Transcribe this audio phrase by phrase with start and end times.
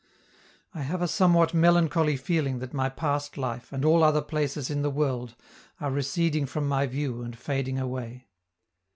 [0.73, 4.81] I have a somewhat melancholy feeling that my past life and all other places in
[4.81, 5.35] the world
[5.79, 8.27] are receding from my view and fading away.